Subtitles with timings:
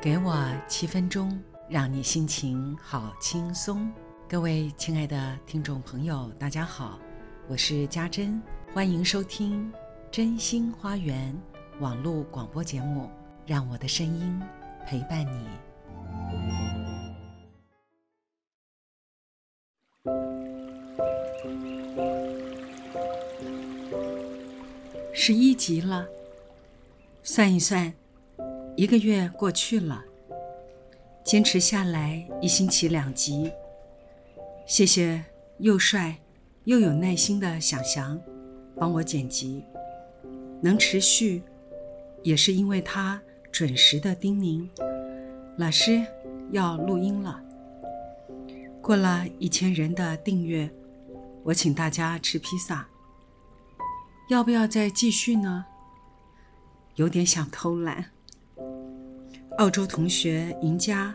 [0.00, 1.36] 给我七分钟，
[1.68, 3.92] 让你心情好轻松。
[4.28, 7.00] 各位亲爱的听众朋友，大家好，
[7.48, 8.40] 我是家珍，
[8.72, 9.72] 欢迎收听
[10.08, 11.34] 《真心花园》
[11.80, 13.10] 网络广播节目，
[13.44, 14.40] 让我的声音
[14.86, 15.48] 陪伴你。
[25.12, 26.06] 十一集了，
[27.24, 27.92] 算一算。
[28.78, 30.04] 一个月过去了，
[31.24, 33.50] 坚持下来一星期两集。
[34.68, 35.24] 谢谢
[35.58, 36.16] 又帅
[36.62, 38.16] 又有耐心的想翔，
[38.76, 39.64] 帮我剪辑，
[40.62, 41.42] 能持续，
[42.22, 44.68] 也是因为他准时的叮咛
[45.58, 46.00] ：“老师
[46.52, 47.42] 要录音了。”
[48.80, 50.70] 过了一千人的订阅，
[51.42, 52.86] 我请大家吃披萨。
[54.30, 55.66] 要不要再继续呢？
[56.94, 58.12] 有点想偷懒。
[59.58, 61.12] 澳洲同学赢家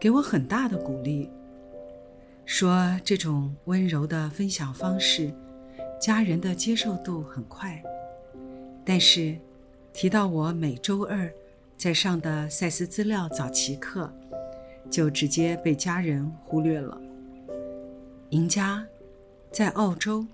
[0.00, 1.30] 给我很大的鼓励，
[2.44, 5.32] 说这种温柔的分享方式，
[6.00, 7.80] 家人的接受度很快。
[8.84, 9.36] 但是
[9.92, 11.32] 提到我每周二
[11.76, 14.12] 在上的赛斯资料早期课，
[14.90, 17.00] 就直接被家人忽略了。
[18.30, 18.84] 赢家
[19.52, 20.26] 在澳洲，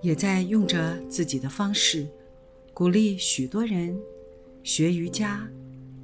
[0.00, 2.06] 也在用着自己的方式
[2.72, 3.94] 鼓励许多人
[4.62, 5.46] 学瑜伽。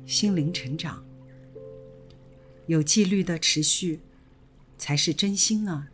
[0.08, 1.04] 心灵成长，
[2.64, 4.00] 有纪律的持续，
[4.78, 5.86] 才是真心呢。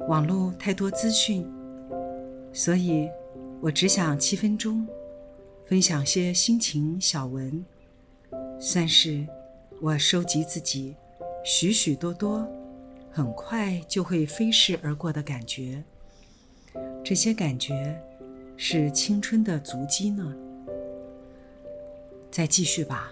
[0.00, 1.50] 网络太多资讯，
[2.52, 3.08] 所以
[3.62, 4.86] 我只想七分钟
[5.64, 7.64] 分享些心情小文，
[8.60, 9.26] 算是
[9.80, 10.94] 我收集自己
[11.42, 12.46] 许许多多
[13.10, 15.82] 很快就会飞逝而过的感觉。
[17.02, 17.98] 这些感觉
[18.58, 20.36] 是青春的足迹呢。
[22.36, 23.10] 再继续吧。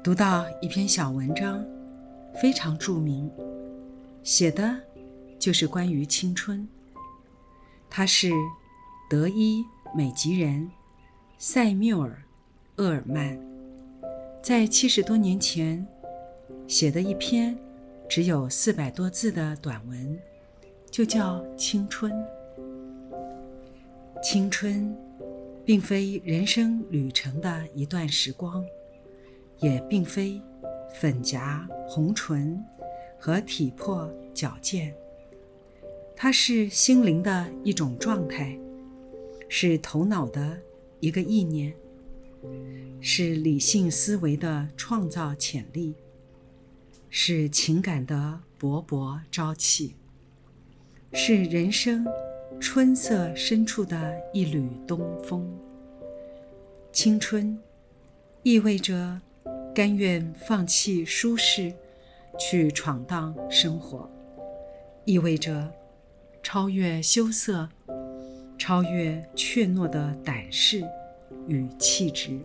[0.00, 1.66] 读到一篇小文章，
[2.40, 3.28] 非常著名，
[4.22, 4.76] 写的
[5.36, 6.68] 就是关于青春。
[7.90, 8.30] 他是
[9.10, 10.70] 德伊美籍人
[11.36, 12.22] 塞缪尔·
[12.80, 13.40] 厄尔曼，
[14.40, 15.84] 在七十多年前
[16.68, 17.58] 写的一篇
[18.08, 20.16] 只有四百多字的短文，
[20.92, 22.12] 就叫《青春》。
[24.22, 24.96] 青春。
[25.64, 28.64] 并非人生旅程的一段时光，
[29.60, 30.40] 也并非
[31.00, 32.62] 粉颊红唇
[33.18, 34.94] 和体魄矫健，
[36.14, 38.58] 它是心灵的一种状态，
[39.48, 40.60] 是头脑的
[41.00, 41.74] 一个意念，
[43.00, 45.94] 是理性思维的创造潜力，
[47.08, 49.94] 是情感的勃勃朝气，
[51.12, 52.06] 是人生。
[52.60, 55.46] 春色深处的一缕东风。
[56.92, 57.58] 青春，
[58.42, 59.20] 意味着
[59.74, 61.72] 甘愿放弃舒适，
[62.38, 64.08] 去闯荡生活；
[65.04, 65.70] 意味着
[66.42, 67.68] 超越羞涩，
[68.58, 70.82] 超越怯懦的胆识
[71.46, 72.38] 与气质。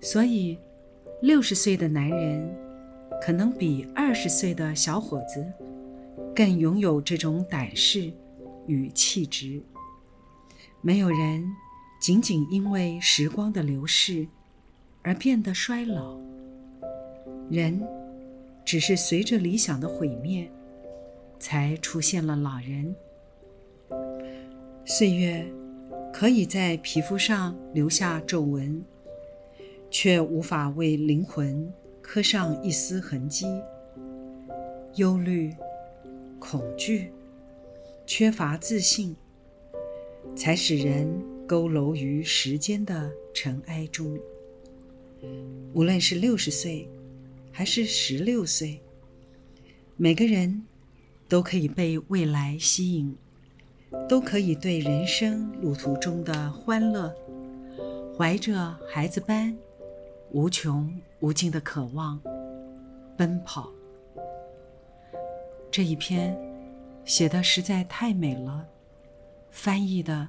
[0.00, 0.58] 所以，
[1.20, 2.48] 六十岁的男人
[3.20, 5.44] 可能比二十岁的小伙子
[6.34, 8.10] 更拥有这种胆识。
[8.68, 9.60] 与气质，
[10.80, 11.44] 没有人
[12.00, 14.28] 仅仅因为时光的流逝
[15.02, 16.16] 而变得衰老。
[17.50, 17.82] 人
[18.64, 20.48] 只是随着理想的毁灭，
[21.40, 22.94] 才出现了老人。
[24.84, 25.50] 岁月
[26.12, 28.84] 可以在皮肤上留下皱纹，
[29.90, 33.46] 却无法为灵魂刻上一丝痕迹。
[34.94, 35.54] 忧虑、
[36.38, 37.10] 恐惧。
[38.08, 39.14] 缺乏自信，
[40.34, 41.06] 才使人
[41.46, 44.18] 佝偻于时间的尘埃中。
[45.74, 46.88] 无论是六十岁，
[47.52, 48.80] 还是十六岁，
[49.98, 50.64] 每个人
[51.28, 53.14] 都可以被未来吸引，
[54.08, 57.14] 都可以对人生路途中的欢乐，
[58.16, 59.54] 怀着孩子般
[60.30, 60.90] 无穷
[61.20, 62.18] 无尽的渴望
[63.18, 63.70] 奔跑。
[65.70, 66.47] 这一篇。
[67.08, 68.68] 写的实在太美了，
[69.50, 70.28] 翻译的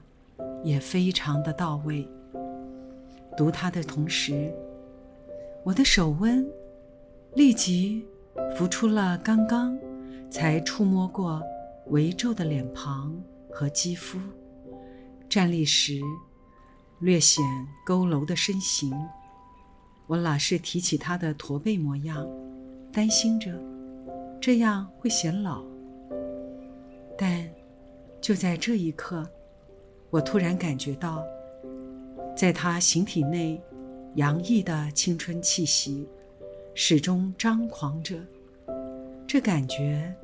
[0.63, 2.07] 也非常的到位。
[3.35, 4.49] 读它的同时，
[5.65, 6.47] 我的手温
[7.35, 8.05] 立即
[8.55, 9.77] 浮出了刚刚
[10.31, 11.43] 才触摸过
[11.87, 13.13] 微皱的脸庞
[13.51, 14.17] 和肌肤，
[15.27, 15.99] 站立时
[16.99, 17.43] 略显
[17.85, 18.89] 佝偻的身形。
[20.07, 22.25] 我老是提起他的驼背模样，
[22.89, 23.51] 担心着
[24.39, 25.61] 这样会显老。
[27.21, 27.45] 但
[28.21, 29.29] 就在这一刻，
[30.09, 31.21] 我突然感觉到，
[32.33, 33.61] 在他形体内
[34.15, 36.07] 洋溢的青春气息，
[36.73, 38.15] 始终张狂着。
[39.27, 40.15] 这感觉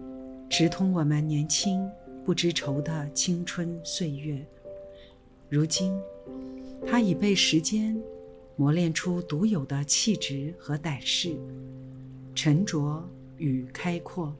[0.49, 1.85] 直通我们年轻
[2.23, 4.41] 不知愁的青春岁月。
[5.49, 5.99] 如今，
[6.87, 8.01] 他已被时间
[8.55, 11.35] 磨练出独有的气质和胆识，
[12.33, 13.05] 沉着
[13.35, 14.33] 与开阔，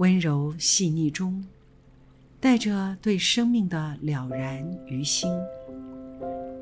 [0.00, 1.44] 温柔细腻中
[2.40, 5.30] 带着对生命的了然于心。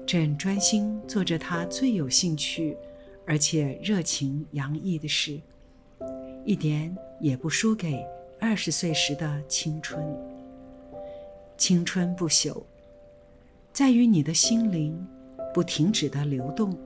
[0.05, 2.77] 正专心做着他最有兴趣，
[3.25, 5.39] 而且热情洋溢的事。
[6.45, 8.05] 一点也不输给
[8.41, 10.05] 二十岁时的青春。
[11.57, 12.61] 青春不朽，
[13.73, 15.07] 在于你的心灵
[15.55, 16.77] 不停止的流动、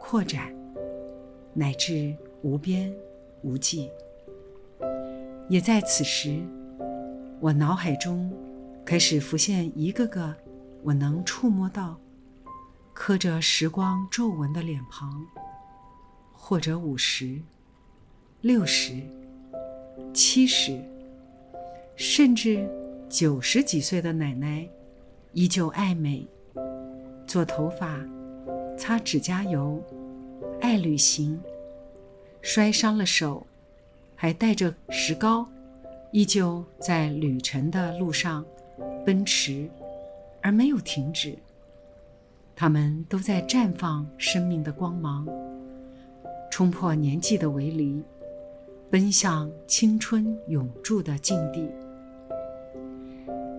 [0.00, 0.52] 扩展，
[1.54, 2.92] 乃至无边
[3.42, 3.88] 无际。
[5.48, 6.42] 也在此时，
[7.40, 8.30] 我脑海中
[8.84, 10.34] 开始浮现一个个
[10.82, 11.98] 我能触摸到、
[12.92, 15.26] 刻着时光皱纹的脸庞，
[16.32, 17.40] 或者五十。
[18.40, 19.02] 六十、
[20.14, 20.80] 七十，
[21.96, 22.68] 甚至
[23.08, 24.68] 九十几岁的奶奶，
[25.32, 26.24] 依旧爱美，
[27.26, 27.98] 做头发，
[28.76, 29.82] 擦指甲油，
[30.60, 31.40] 爱旅行。
[32.42, 33.44] 摔伤了手，
[34.20, 35.48] 还带着石膏，
[36.10, 38.44] 依旧在旅程的路上
[39.06, 39.70] 奔驰，
[40.42, 41.38] 而没有停止。
[42.56, 45.24] 他们都在绽放生命的光芒，
[46.50, 48.02] 冲破年纪的围篱。
[48.90, 51.70] 奔向青春永驻的境地。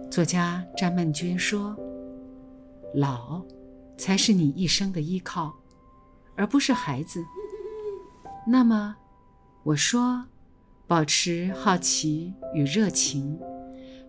[0.09, 1.77] 作家詹曼娟说
[2.95, 3.41] ：“老，
[3.95, 5.53] 才是你一生的依靠，
[6.35, 7.23] 而不是孩子。”
[8.45, 8.95] 那么，
[9.61, 10.25] 我说，
[10.89, 13.39] 保持好奇与热情，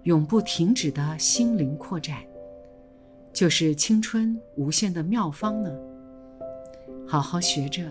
[0.05, 2.17] 永不停止的心灵扩展，
[3.35, 5.71] 就是青春无限的妙方呢。
[7.07, 7.85] 好好学着。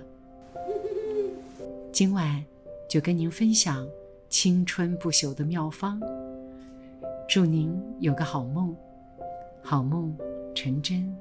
[1.94, 2.44] 今晚。
[2.90, 3.88] 就跟您分享
[4.30, 6.02] 青春不朽的妙方，
[7.28, 8.76] 祝您有个好梦，
[9.62, 10.18] 好梦
[10.56, 11.16] 成真。